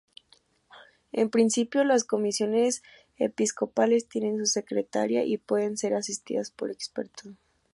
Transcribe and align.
En 1.11 1.29
principio, 1.29 1.83
las 1.83 2.03
Comisiones 2.05 2.81
Episcopales 3.17 4.09
tienen 4.09 4.39
su 4.39 4.47
secretaria 4.47 5.23
y 5.23 5.37
pueden 5.37 5.77
ser 5.77 5.93
asistidas 5.93 6.49
por 6.49 6.71
expertos. 6.71 7.33